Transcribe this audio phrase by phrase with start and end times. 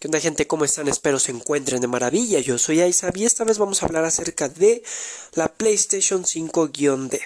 [0.00, 0.46] ¿Qué onda gente?
[0.46, 0.88] ¿Cómo están?
[0.88, 2.40] Espero se encuentren de maravilla.
[2.40, 4.82] Yo soy Aizab y esta vez vamos a hablar acerca de
[5.34, 7.20] la PlayStation 5-D.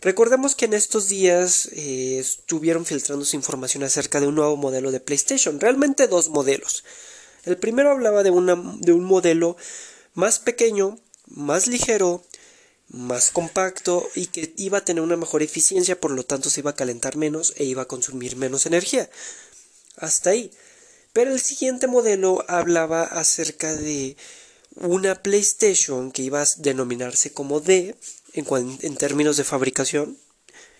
[0.00, 4.98] Recordemos que en estos días eh, estuvieron filtrándose información acerca de un nuevo modelo de
[4.98, 5.60] PlayStation.
[5.60, 6.82] Realmente dos modelos.
[7.44, 9.56] El primero hablaba de, de un modelo
[10.14, 10.98] más pequeño,
[11.28, 12.24] más ligero,
[12.88, 16.72] más compacto y que iba a tener una mejor eficiencia, por lo tanto se iba
[16.72, 19.08] a calentar menos e iba a consumir menos energía.
[19.98, 20.50] Hasta ahí.
[21.12, 24.16] Pero el siguiente modelo hablaba acerca de
[24.76, 27.94] una PlayStation que iba a denominarse como D
[28.32, 30.18] en, términos de fabricación.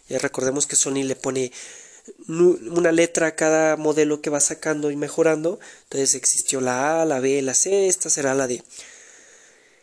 [0.08, 1.52] Ya recordemos que Sony le pone
[2.26, 5.60] una letra a cada modelo que va sacando y mejorando.
[5.84, 8.62] Entonces existió la A, la B, la C, esta será la D.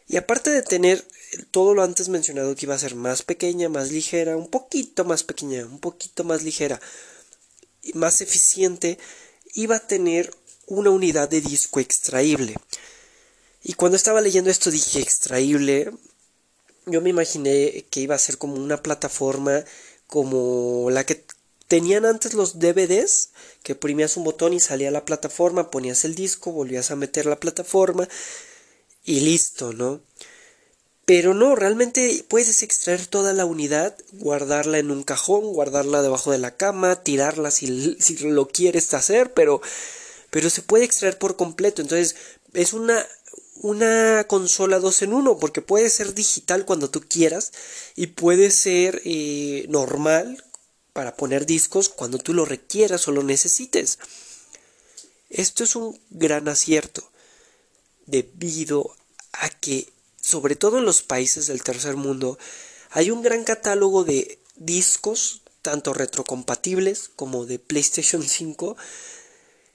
[0.07, 1.05] Y aparte de tener
[1.51, 5.23] todo lo antes mencionado que iba a ser más pequeña, más ligera, un poquito más
[5.23, 6.81] pequeña, un poquito más ligera
[7.83, 8.97] y más eficiente,
[9.53, 10.31] iba a tener
[10.69, 12.55] una unidad de disco extraíble.
[13.63, 15.91] Y cuando estaba leyendo esto dije extraíble,
[16.85, 19.63] yo me imaginé que iba a ser como una plataforma
[20.07, 21.23] como la que
[21.67, 23.29] tenían antes los DVDs,
[23.61, 27.39] que oprimías un botón y salía la plataforma, ponías el disco, volvías a meter la
[27.39, 28.07] plataforma
[29.05, 30.01] y listo, ¿no?
[31.05, 36.37] Pero no, realmente puedes extraer toda la unidad, guardarla en un cajón, guardarla debajo de
[36.37, 39.61] la cama, tirarla si, si lo quieres hacer, pero
[40.29, 41.81] pero se puede extraer por completo.
[41.81, 42.15] Entonces
[42.53, 43.05] es una,
[43.61, 47.51] una consola 2 en 1 porque puede ser digital cuando tú quieras
[47.95, 50.43] y puede ser eh, normal
[50.93, 53.99] para poner discos cuando tú lo requieras o lo necesites.
[55.29, 57.09] Esto es un gran acierto
[58.05, 58.95] debido
[59.33, 59.87] a que
[60.21, 62.37] sobre todo en los países del tercer mundo
[62.91, 68.75] hay un gran catálogo de discos tanto retrocompatibles como de PlayStation 5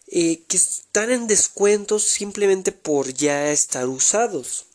[0.09, 4.67] eh, que están en descuentos simplemente por ya estar usados.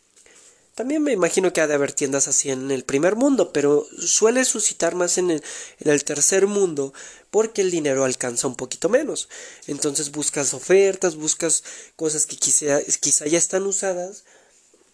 [0.74, 4.44] También me imagino que ha de haber tiendas así en el primer mundo, pero suele
[4.46, 6.94] suscitar más en el, tercer mundo
[7.30, 9.28] porque el dinero alcanza un poquito menos.
[9.66, 11.64] Entonces buscas ofertas, buscas
[11.96, 14.24] cosas que quizá, quizá ya están usadas,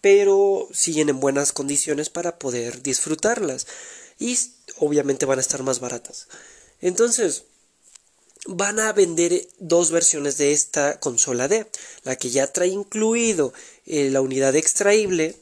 [0.00, 3.68] pero siguen en buenas condiciones para poder disfrutarlas.
[4.18, 4.36] Y
[4.78, 6.26] obviamente van a estar más baratas.
[6.80, 7.44] Entonces,
[8.46, 11.66] van a vender dos versiones de esta consola D,
[12.04, 13.52] la que ya trae incluido
[13.86, 15.36] eh, la unidad extraíble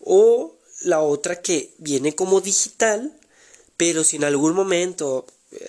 [0.00, 3.16] o la otra que viene como digital,
[3.76, 5.68] pero si en algún momento, eh,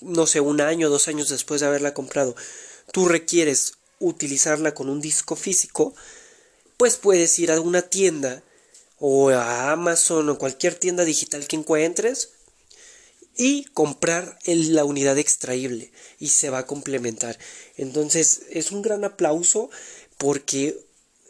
[0.00, 2.34] no sé, un año, dos años después de haberla comprado,
[2.92, 5.94] tú requieres utilizarla con un disco físico,
[6.76, 8.42] pues puedes ir a una tienda
[8.98, 12.30] o a Amazon o cualquier tienda digital que encuentres
[13.36, 17.38] y comprar la unidad extraíble y se va a complementar.
[17.76, 19.70] Entonces es un gran aplauso
[20.18, 20.78] porque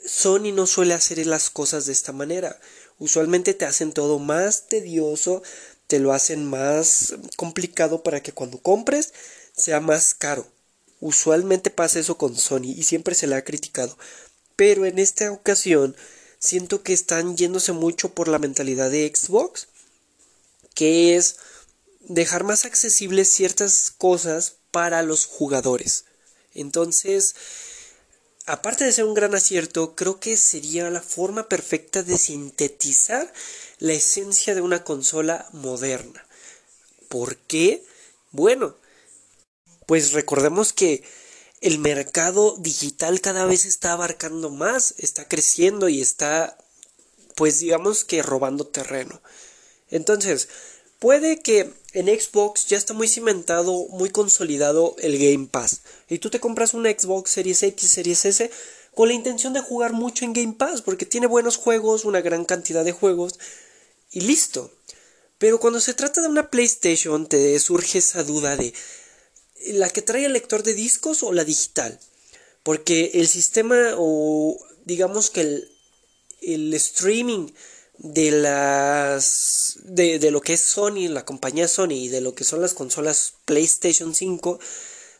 [0.06, 2.60] Sony no suele hacer las cosas de esta manera.
[2.98, 5.42] Usualmente te hacen todo más tedioso,
[5.88, 9.12] te lo hacen más complicado para que cuando compres
[9.54, 10.46] sea más caro.
[11.00, 13.98] Usualmente pasa eso con Sony y siempre se le ha criticado.
[14.54, 15.96] Pero en esta ocasión
[16.38, 19.68] siento que están yéndose mucho por la mentalidad de Xbox,
[20.74, 21.36] que es
[22.08, 26.04] dejar más accesibles ciertas cosas para los jugadores.
[26.54, 27.34] Entonces,
[28.46, 33.32] aparte de ser un gran acierto, creo que sería la forma perfecta de sintetizar
[33.78, 36.26] la esencia de una consola moderna.
[37.08, 37.84] ¿Por qué?
[38.30, 38.76] Bueno,
[39.86, 41.04] pues recordemos que
[41.60, 46.58] el mercado digital cada vez está abarcando más, está creciendo y está,
[47.34, 49.20] pues digamos que robando terreno.
[49.88, 50.48] Entonces,
[50.98, 55.82] Puede que en Xbox ya está muy cimentado, muy consolidado el Game Pass.
[56.08, 58.50] Y tú te compras una Xbox Series X, Series S
[58.94, 62.46] con la intención de jugar mucho en Game Pass, porque tiene buenos juegos, una gran
[62.46, 63.38] cantidad de juegos,
[64.10, 64.72] y listo.
[65.38, 68.72] Pero cuando se trata de una PlayStation te surge esa duda de
[69.66, 72.00] la que trae el lector de discos o la digital.
[72.62, 75.70] Porque el sistema o digamos que el,
[76.40, 77.48] el streaming
[77.98, 82.44] de las de, de, lo que es Sony, la compañía Sony y de lo que
[82.44, 84.58] son las consolas PlayStation 5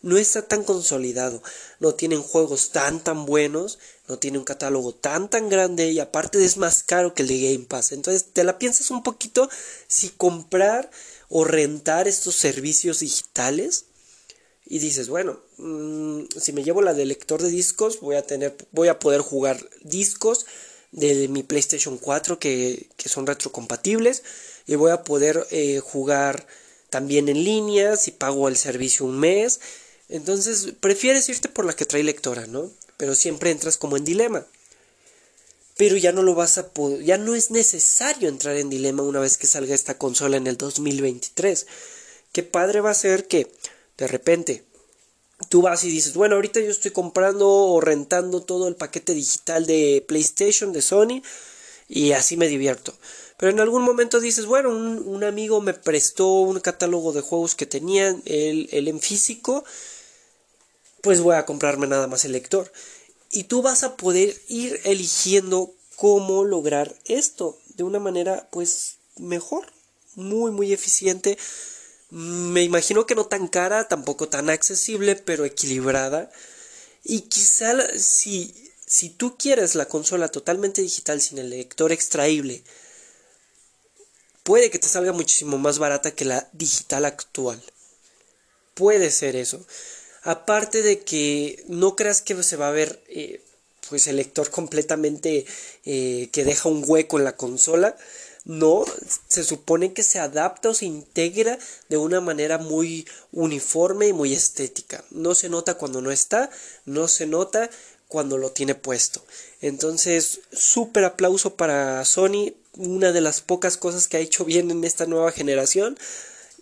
[0.02, 1.42] no está tan consolidado,
[1.80, 3.78] no tienen juegos tan tan buenos,
[4.08, 7.40] no tiene un catálogo tan tan grande y aparte es más caro que el de
[7.40, 7.92] Game Pass.
[7.92, 9.48] Entonces te la piensas un poquito
[9.88, 10.90] si comprar
[11.28, 13.86] o rentar estos servicios digitales
[14.64, 18.56] y dices, bueno, mm, si me llevo la de lector de discos, voy a tener
[18.72, 20.46] voy a poder jugar discos
[20.92, 24.22] de mi PlayStation 4 que, son retrocompatibles
[24.66, 26.46] y voy a poder eh, jugar
[26.90, 29.60] también en línea si pago el servicio un mes.
[30.08, 32.70] Entonces, prefieres irte por la que trae lectora, ¿no?
[32.96, 34.46] pero siempre entras como en dilema.
[35.76, 39.20] Pero ya no lo vas a poder, ya no es necesario entrar en dilema una
[39.20, 41.66] vez que salga esta consola en el 2023.
[42.32, 43.50] Qué padre va a ser que
[43.98, 44.64] de repente
[45.48, 49.66] tú vas y dices, bueno, ahorita yo estoy comprando o rentando todo el paquete digital
[49.66, 51.22] de PlayStation, de Sony,
[51.88, 52.94] y así me divierto.
[53.38, 57.66] Pero en algún momento dices, bueno, un, amigo me prestó un catálogo de juegos que
[57.66, 59.64] tenía él, en físico,
[61.02, 62.72] pues voy a comprarme nada más el lector.
[63.30, 69.66] Y tú vas a poder ir eligiendo cómo lograr esto de una manera pues mejor,
[70.14, 71.36] muy muy eficiente.
[72.10, 76.30] Me imagino que no tan cara, tampoco tan accesible, pero equilibrada.
[77.02, 78.54] Y quizá si,
[78.86, 82.62] si tú quieres la consola totalmente digital sin el lector extraíble,
[84.42, 87.60] puede que te salga muchísimo más barata que la digital actual.
[88.74, 89.64] Puede ser eso.
[90.22, 93.40] Aparte de que no creas que se va a ver eh,
[93.88, 95.46] pues el lector completamente
[95.84, 97.96] eh, que deja un hueco en la consola.
[98.46, 98.84] No,
[99.26, 101.58] se supone que se adapta o se integra
[101.88, 105.04] de una manera muy uniforme y muy estética.
[105.10, 106.48] No se nota cuando no está,
[106.84, 107.68] no se nota
[108.06, 109.24] cuando lo tiene puesto.
[109.60, 114.84] Entonces, súper aplauso para Sony una de las pocas cosas que ha hecho bien en
[114.84, 115.98] esta nueva generación.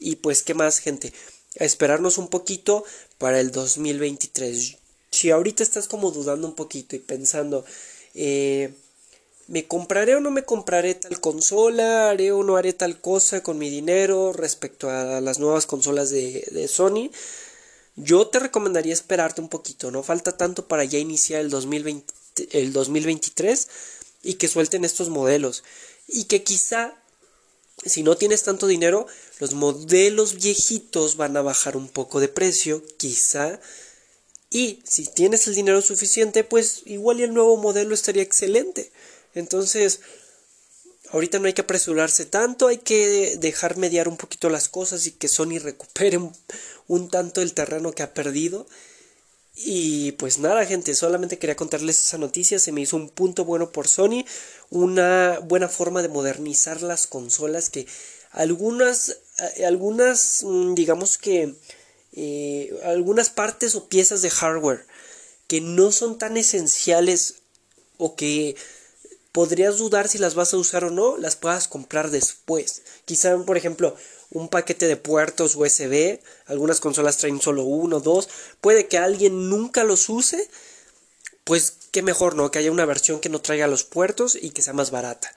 [0.00, 1.12] Y pues, ¿qué más, gente?
[1.54, 2.84] Esperarnos un poquito
[3.18, 4.78] para el 2023.
[5.10, 7.66] Si ahorita estás como dudando un poquito y pensando,
[8.14, 8.72] eh,
[9.48, 12.10] ¿me compraré o no me compraré tal consola?
[12.10, 16.68] ¿Haré o no haré tal cosa con mi dinero respecto a las nuevas consolas de,
[16.68, 17.10] Sony?
[17.96, 22.12] Yo te recomendaría esperarte un poquito, no falta tanto para ya iniciar el, 2020,
[22.52, 23.68] el 2023
[24.24, 25.62] y que suelten estos modelos
[26.08, 26.94] y que quizá
[27.84, 29.06] si no tienes tanto dinero,
[29.40, 33.60] los modelos viejitos van a bajar un poco de precio, quizá.
[34.50, 38.90] Y si tienes el dinero suficiente, pues igual el nuevo modelo estaría excelente.
[39.34, 40.00] Entonces,
[41.10, 45.12] ahorita no hay que apresurarse tanto, hay que dejar mediar un poquito las cosas y
[45.12, 46.18] que Sony recupere
[46.88, 48.66] un, tanto el terreno que ha perdido.
[49.56, 52.58] Y pues nada, gente, solamente quería contarles esa noticia.
[52.58, 54.24] Se me hizo un punto bueno por Sony,
[54.70, 57.86] una buena forma de modernizar las consolas que
[58.32, 59.20] algunas,
[59.56, 61.54] eh, algunas, mm, digamos que,
[62.12, 64.86] eh, algunas partes o piezas de hardware
[65.46, 67.36] que no son tan esenciales
[67.98, 68.56] o que
[69.34, 72.82] podrías dudar si las vas a usar o no, las puedas comprar después.
[73.04, 73.96] Quizá, por ejemplo,
[74.30, 78.28] un paquete de puertos USB, algunas consolas traen solo uno, dos,
[78.60, 80.48] puede que alguien nunca los use,
[81.42, 82.52] pues qué mejor, ¿no?
[82.52, 85.34] Que haya una versión que no traiga los puertos y que sea más barata.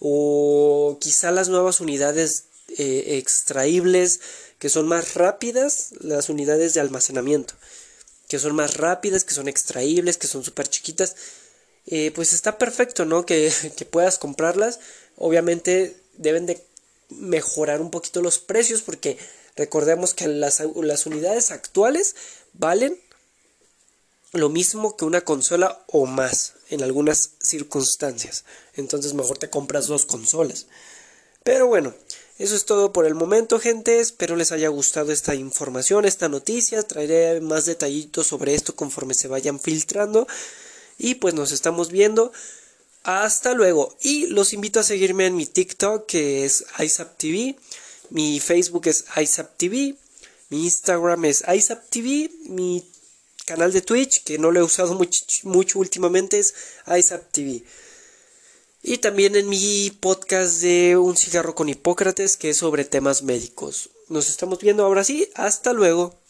[0.00, 2.46] O quizá las nuevas unidades
[2.76, 4.20] eh, extraíbles
[4.58, 7.54] que son más rápidas, las unidades de almacenamiento,
[8.26, 11.14] que son más rápidas, que son extraíbles, que son súper chiquitas,
[11.86, 13.24] eh, pues está perfecto, ¿no?
[13.26, 14.80] Que, que puedas comprarlas.
[15.16, 16.62] Obviamente deben de
[17.08, 19.18] mejorar un poquito los precios porque
[19.54, 22.16] recordemos que las, las unidades actuales
[22.52, 22.98] valen
[24.32, 28.44] lo mismo que una consola o más en algunas circunstancias.
[28.74, 30.66] Entonces mejor te compras dos consolas.
[31.42, 31.94] Pero bueno,
[32.38, 34.00] eso es todo por el momento, gente.
[34.00, 36.82] Espero les haya gustado esta información, esta noticia.
[36.82, 40.26] Traeré más detallitos sobre esto conforme se vayan filtrando.
[40.98, 42.32] Y pues nos estamos viendo.
[43.02, 43.96] Hasta luego.
[44.00, 47.56] Y los invito a seguirme en mi TikTok que es ISAPTV.
[48.10, 49.94] Mi Facebook es ISAPTV.
[50.48, 52.30] Mi Instagram es ISAPTV.
[52.48, 52.84] Mi
[53.44, 54.98] canal de Twitch, que no lo he usado
[55.44, 56.54] mucho, últimamente, es
[56.86, 57.62] ISAPTV.
[58.82, 63.90] Y también en mi podcast de Un cigarro con Hipócrates, que es sobre temas médicos.
[64.08, 65.28] Nos estamos viendo ahora sí.
[65.34, 66.25] Hasta luego.